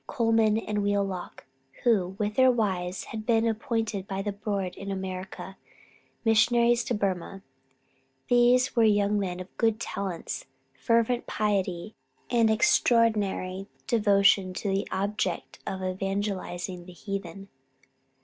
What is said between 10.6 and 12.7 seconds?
fervent piety, and